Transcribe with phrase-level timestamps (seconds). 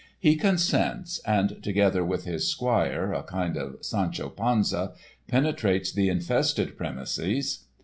[0.17, 4.93] He consents and, together with his squire (a kind of Sancho Panza),
[5.27, 7.65] penetrates the infested premises.